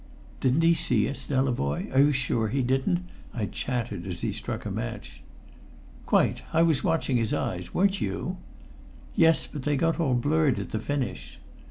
"Didn't 0.39 0.63
he 0.63 0.73
see 0.73 1.07
us, 1.07 1.27
Delavoye? 1.27 1.91
Are 1.93 1.99
you 1.99 2.11
sure 2.11 2.47
he 2.47 2.63
didn't?" 2.63 3.01
I 3.35 3.45
chattered 3.45 4.07
as 4.07 4.21
he 4.21 4.31
struck 4.31 4.65
a 4.65 4.71
match. 4.71 5.21
"Quite. 6.07 6.41
I 6.51 6.63
was 6.63 6.83
watching 6.83 7.17
his 7.17 7.35
eyes 7.35 7.75
weren't 7.75 8.01
you?" 8.01 8.37
"Yes 9.13 9.45
but 9.45 9.61
they 9.61 9.75
got 9.77 9.99
all 9.99 10.15
blurred 10.15 10.57
at 10.57 10.71
the 10.71 10.79
finish." 10.79 11.39